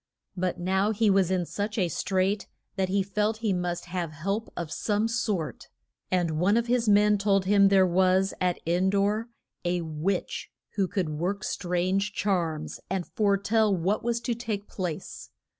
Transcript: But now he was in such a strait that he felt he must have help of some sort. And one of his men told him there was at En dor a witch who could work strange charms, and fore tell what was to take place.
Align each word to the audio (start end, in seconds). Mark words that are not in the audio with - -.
But 0.35 0.59
now 0.59 0.89
he 0.89 1.11
was 1.11 1.29
in 1.29 1.45
such 1.45 1.77
a 1.77 1.87
strait 1.87 2.47
that 2.75 2.89
he 2.89 3.03
felt 3.03 3.37
he 3.45 3.53
must 3.53 3.85
have 3.85 4.13
help 4.13 4.51
of 4.57 4.71
some 4.71 5.07
sort. 5.07 5.67
And 6.09 6.39
one 6.39 6.57
of 6.57 6.65
his 6.65 6.89
men 6.89 7.19
told 7.19 7.45
him 7.45 7.67
there 7.67 7.85
was 7.85 8.33
at 8.41 8.59
En 8.65 8.89
dor 8.89 9.29
a 9.63 9.81
witch 9.81 10.49
who 10.73 10.87
could 10.87 11.09
work 11.09 11.43
strange 11.43 12.13
charms, 12.13 12.79
and 12.89 13.05
fore 13.05 13.37
tell 13.37 13.77
what 13.77 14.03
was 14.03 14.19
to 14.21 14.33
take 14.33 14.67
place. 14.67 15.29